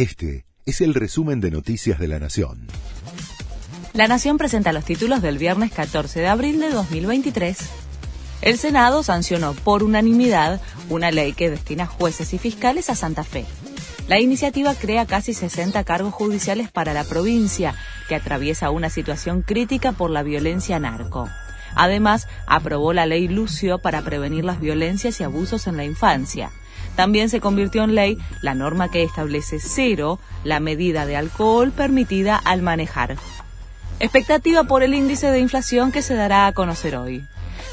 Este 0.00 0.46
es 0.64 0.80
el 0.80 0.94
resumen 0.94 1.42
de 1.42 1.50
Noticias 1.50 1.98
de 1.98 2.08
la 2.08 2.18
Nación. 2.18 2.68
La 3.92 4.08
Nación 4.08 4.38
presenta 4.38 4.72
los 4.72 4.86
títulos 4.86 5.20
del 5.20 5.36
viernes 5.36 5.72
14 5.72 6.20
de 6.20 6.26
abril 6.26 6.58
de 6.58 6.70
2023. 6.70 7.58
El 8.40 8.56
Senado 8.56 9.02
sancionó 9.02 9.52
por 9.52 9.82
unanimidad 9.82 10.58
una 10.88 11.10
ley 11.10 11.34
que 11.34 11.50
destina 11.50 11.84
jueces 11.84 12.32
y 12.32 12.38
fiscales 12.38 12.88
a 12.88 12.94
Santa 12.94 13.24
Fe. 13.24 13.44
La 14.08 14.18
iniciativa 14.18 14.74
crea 14.74 15.04
casi 15.04 15.34
60 15.34 15.84
cargos 15.84 16.14
judiciales 16.14 16.70
para 16.70 16.94
la 16.94 17.04
provincia, 17.04 17.74
que 18.08 18.14
atraviesa 18.14 18.70
una 18.70 18.88
situación 18.88 19.42
crítica 19.42 19.92
por 19.92 20.08
la 20.08 20.22
violencia 20.22 20.78
narco. 20.78 21.28
Además, 21.74 22.28
aprobó 22.46 22.92
la 22.92 23.06
ley 23.06 23.28
Lucio 23.28 23.78
para 23.78 24.02
prevenir 24.02 24.44
las 24.44 24.60
violencias 24.60 25.20
y 25.20 25.24
abusos 25.24 25.66
en 25.66 25.76
la 25.76 25.84
infancia. 25.84 26.50
También 26.96 27.30
se 27.30 27.40
convirtió 27.40 27.84
en 27.84 27.94
ley 27.94 28.18
la 28.42 28.54
norma 28.54 28.90
que 28.90 29.02
establece 29.02 29.58
cero 29.60 30.18
la 30.44 30.60
medida 30.60 31.06
de 31.06 31.16
alcohol 31.16 31.72
permitida 31.72 32.36
al 32.36 32.62
manejar. 32.62 33.16
Expectativa 34.00 34.64
por 34.64 34.82
el 34.82 34.94
índice 34.94 35.30
de 35.30 35.40
inflación 35.40 35.92
que 35.92 36.02
se 36.02 36.14
dará 36.14 36.46
a 36.46 36.52
conocer 36.52 36.96
hoy. 36.96 37.24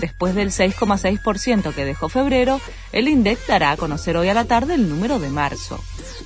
Después 0.00 0.34
del 0.34 0.50
6,6% 0.50 1.74
que 1.74 1.84
dejó 1.84 2.08
febrero, 2.08 2.60
el 2.92 3.08
INDEC 3.08 3.46
dará 3.46 3.72
a 3.72 3.76
conocer 3.76 4.16
hoy 4.16 4.28
a 4.28 4.34
la 4.34 4.44
tarde 4.44 4.74
el 4.74 4.88
número 4.88 5.18
de 5.18 5.30
marzo. 5.30 5.78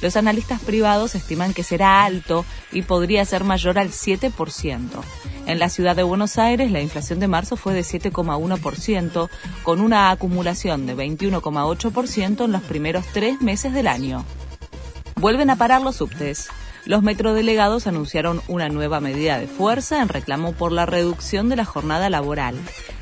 Los 0.03 0.17
analistas 0.17 0.61
privados 0.61 1.15
estiman 1.15 1.55
que 1.55 1.63
será 1.63 2.05
alto 2.05 2.45
y 2.73 2.83
podría 2.83 3.25
ser 3.25 3.45
mayor 3.45 3.79
al 3.79 3.91
7%. 3.91 4.83
En 5.47 5.61
la 5.61 5.69
ciudad 5.69 5.95
de 5.95 6.03
Buenos 6.03 6.39
Aires, 6.39 6.73
la 6.73 6.81
inflación 6.81 7.21
de 7.21 7.29
marzo 7.29 7.57
fue 7.57 7.73
de 7.73 7.83
7,1%, 7.83 9.29
con 9.63 9.81
una 9.81 10.11
acumulación 10.11 10.87
de 10.87 10.97
21,8% 10.97 12.45
en 12.45 12.53
los 12.53 12.63
primeros 12.63 13.05
tres 13.13 13.41
meses 13.41 13.73
del 13.73 13.87
año. 13.87 14.25
Vuelven 15.15 15.49
a 15.51 15.57
parar 15.57 15.83
los 15.83 15.97
subtes. 15.97 16.49
Los 16.85 17.03
metrodelegados 17.03 17.87
anunciaron 17.87 18.43
una 18.49 18.69
nueva 18.69 19.01
medida 19.01 19.39
de 19.39 19.47
fuerza 19.47 20.03
en 20.03 20.09
reclamo 20.09 20.53
por 20.53 20.73
la 20.73 20.85
reducción 20.85 21.49
de 21.49 21.57
la 21.57 21.65
jornada 21.65 22.11
laboral. 22.11 22.57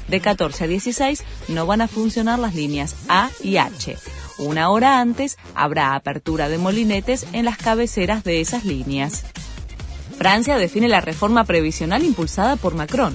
De 0.08 0.20
14 0.20 0.64
a 0.64 0.66
16 0.66 1.24
no 1.48 1.66
van 1.66 1.80
a 1.80 1.88
funcionar 1.88 2.38
las 2.38 2.54
líneas 2.54 2.94
A 3.08 3.30
y 3.42 3.56
H. 3.56 3.96
Una 4.38 4.68
hora 4.68 5.00
antes 5.00 5.38
habrá 5.54 5.94
apertura 5.94 6.48
de 6.48 6.58
molinetes 6.58 7.26
en 7.32 7.46
las 7.46 7.56
cabeceras 7.56 8.22
de 8.22 8.40
esas 8.40 8.64
líneas. 8.64 9.24
Francia 10.24 10.56
define 10.56 10.88
la 10.88 11.02
reforma 11.02 11.44
previsional 11.44 12.02
impulsada 12.02 12.56
por 12.56 12.74
Macron. 12.74 13.14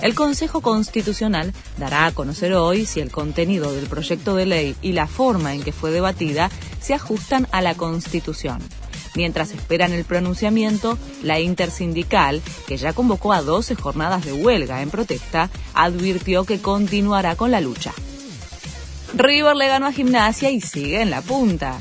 El 0.00 0.16
Consejo 0.16 0.60
Constitucional 0.60 1.52
dará 1.76 2.06
a 2.06 2.10
conocer 2.10 2.52
hoy 2.54 2.84
si 2.84 2.98
el 2.98 3.12
contenido 3.12 3.72
del 3.72 3.86
proyecto 3.86 4.34
de 4.34 4.44
ley 4.44 4.74
y 4.82 4.90
la 4.90 5.06
forma 5.06 5.54
en 5.54 5.62
que 5.62 5.70
fue 5.70 5.92
debatida 5.92 6.50
se 6.80 6.94
ajustan 6.94 7.46
a 7.52 7.62
la 7.62 7.76
Constitución. 7.76 8.58
Mientras 9.14 9.52
esperan 9.52 9.92
el 9.92 10.04
pronunciamiento, 10.04 10.98
la 11.22 11.38
intersindical, 11.38 12.42
que 12.66 12.76
ya 12.76 12.92
convocó 12.92 13.32
a 13.32 13.42
12 13.42 13.76
jornadas 13.76 14.24
de 14.24 14.32
huelga 14.32 14.82
en 14.82 14.90
protesta, 14.90 15.50
advirtió 15.74 16.42
que 16.42 16.60
continuará 16.60 17.36
con 17.36 17.52
la 17.52 17.60
lucha. 17.60 17.92
River 19.14 19.54
le 19.54 19.68
ganó 19.68 19.86
a 19.86 19.92
Gimnasia 19.92 20.50
y 20.50 20.60
sigue 20.60 21.02
en 21.02 21.10
la 21.10 21.22
punta 21.22 21.78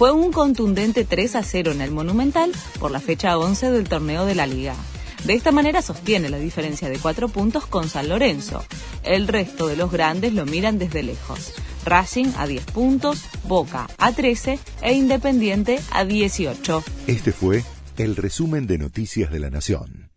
fue 0.00 0.12
un 0.12 0.32
contundente 0.32 1.04
3 1.04 1.36
a 1.36 1.42
0 1.42 1.72
en 1.72 1.82
el 1.82 1.90
Monumental 1.90 2.52
por 2.78 2.90
la 2.90 3.00
fecha 3.00 3.36
11 3.36 3.70
del 3.70 3.86
torneo 3.86 4.24
de 4.24 4.34
la 4.34 4.46
Liga. 4.46 4.74
De 5.24 5.34
esta 5.34 5.52
manera 5.52 5.82
sostiene 5.82 6.30
la 6.30 6.38
diferencia 6.38 6.88
de 6.88 6.98
4 6.98 7.28
puntos 7.28 7.66
con 7.66 7.86
San 7.86 8.08
Lorenzo. 8.08 8.64
El 9.02 9.28
resto 9.28 9.66
de 9.66 9.76
los 9.76 9.92
grandes 9.92 10.32
lo 10.32 10.46
miran 10.46 10.78
desde 10.78 11.02
lejos. 11.02 11.52
Racing 11.84 12.32
a 12.38 12.46
10 12.46 12.64
puntos, 12.64 13.24
Boca 13.46 13.88
a 13.98 14.12
13 14.12 14.58
e 14.80 14.94
Independiente 14.94 15.78
a 15.90 16.06
18. 16.06 16.82
Este 17.06 17.32
fue 17.32 17.62
el 17.98 18.16
resumen 18.16 18.66
de 18.66 18.78
Noticias 18.78 19.30
de 19.30 19.38
la 19.38 19.50
Nación. 19.50 20.09